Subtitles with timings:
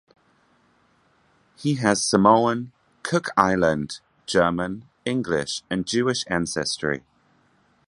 [1.55, 2.71] He has Samoan,
[3.03, 7.03] Cook Island, German, English and Jewish ancestry.